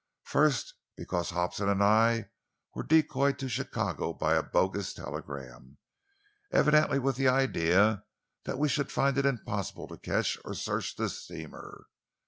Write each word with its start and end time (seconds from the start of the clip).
"First, 0.23 0.73
because 0.97 1.29
Hobson 1.29 1.69
and 1.69 1.83
I 1.83 2.31
were 2.73 2.81
decoyed 2.81 3.37
to 3.37 3.47
Chicago 3.47 4.13
by 4.13 4.33
a 4.33 4.41
bogus 4.41 4.95
telegram, 4.95 5.77
evidently 6.51 6.97
with 6.97 7.17
the 7.17 7.27
idea 7.27 8.03
that 8.45 8.57
we 8.57 8.67
should 8.67 8.91
find 8.91 9.15
it 9.19 9.27
impossible 9.27 9.87
to 9.89 9.99
catch 9.99 10.39
or 10.43 10.55
search 10.55 10.95
this 10.95 11.19
steamer. 11.19 11.85